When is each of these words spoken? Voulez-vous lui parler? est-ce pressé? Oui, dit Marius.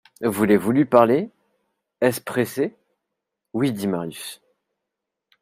Voulez-vous 0.23 0.71
lui 0.71 0.85
parler? 0.85 1.29
est-ce 2.01 2.21
pressé? 2.21 2.75
Oui, 3.53 3.71
dit 3.71 3.85
Marius. 3.85 4.41